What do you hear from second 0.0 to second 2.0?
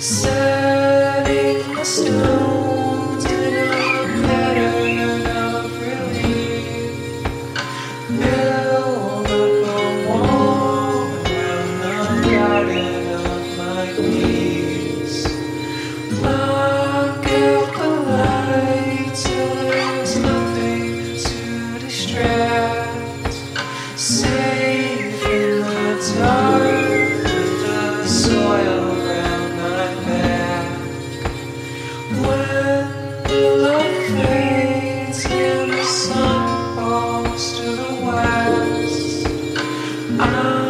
serving the